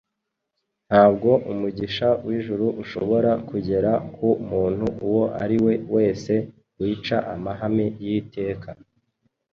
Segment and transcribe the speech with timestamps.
[0.89, 6.33] ntabwo umugisha w’ijuru ushobora kugera ku muntu uwo ari we wese
[6.79, 8.69] wica amahame y’iteka